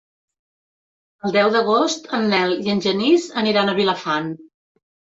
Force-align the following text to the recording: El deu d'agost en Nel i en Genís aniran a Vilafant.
El 1.27 1.35
deu 1.35 1.51
d'agost 1.57 2.11
en 2.21 2.27
Nel 2.33 2.57
i 2.65 2.75
en 2.77 2.85
Genís 2.89 3.31
aniran 3.45 3.71
a 3.71 3.81
Vilafant. 3.85 4.37